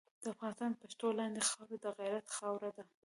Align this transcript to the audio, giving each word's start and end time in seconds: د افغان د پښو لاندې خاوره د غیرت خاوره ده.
د 0.23 0.25
افغان 0.33 0.71
د 0.73 0.75
پښو 0.81 1.09
لاندې 1.19 1.41
خاوره 1.51 1.77
د 1.83 1.85
غیرت 1.97 2.27
خاوره 2.37 2.69
ده. 2.75 2.83